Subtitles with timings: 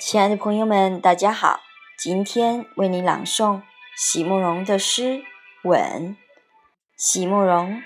[0.00, 1.58] 亲爱的朋友们，大家好！
[1.98, 3.62] 今天为你朗诵
[3.96, 5.02] 席慕容的诗
[5.64, 5.80] 《吻》。
[6.96, 7.82] 席慕容，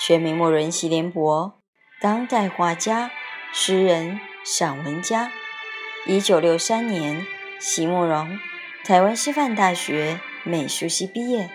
[0.00, 1.60] 全名慕人席联博，
[2.00, 3.12] 当代画家、
[3.52, 5.30] 诗人、散文家。
[6.06, 7.24] 一九六三年，
[7.60, 8.36] 席慕容
[8.84, 11.48] 台湾师范大学美术系毕业。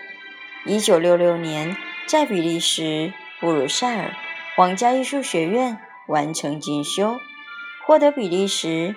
[0.64, 1.76] 一九六六年，
[2.06, 4.14] 在比利时布鲁塞尔
[4.56, 5.78] 皇家艺术学院
[6.08, 7.18] 完成进修，
[7.86, 8.96] 获得比利时。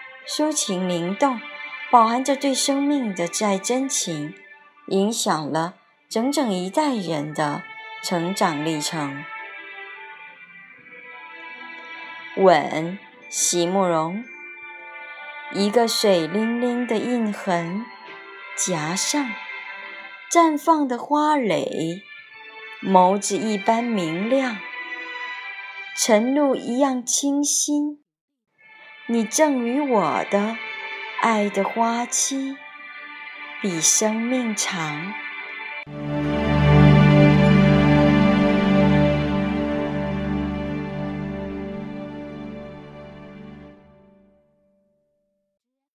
[0.27, 1.41] 抒情灵动，
[1.91, 4.33] 饱含着对生命的挚爱真情，
[4.87, 5.75] 影响了
[6.09, 7.63] 整整一代人的
[8.03, 9.23] 成长历程。
[12.37, 12.97] 吻，
[13.29, 14.23] 席慕容。
[15.53, 17.83] 一个水灵灵的印痕，
[18.55, 19.33] 颊上
[20.31, 22.03] 绽放的花蕾，
[22.81, 24.55] 眸子一般明亮，
[25.97, 28.01] 晨露一样清新。
[29.11, 30.55] 你赠予我的
[31.21, 32.55] 爱的花期，
[33.61, 35.13] 比生命长。